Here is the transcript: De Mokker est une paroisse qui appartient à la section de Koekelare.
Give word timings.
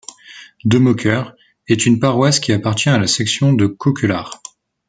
De 0.65 0.79
Mokker 0.79 1.21
est 1.67 1.85
une 1.85 1.99
paroisse 1.99 2.39
qui 2.39 2.53
appartient 2.53 2.89
à 2.89 2.97
la 2.97 3.05
section 3.05 3.53
de 3.53 3.67
Koekelare. 3.67 4.41